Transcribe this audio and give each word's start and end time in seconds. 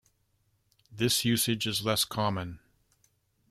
This 0.91 1.23
usage 1.25 1.67
is 1.67 1.85
less 1.85 2.05
common. 2.05 2.59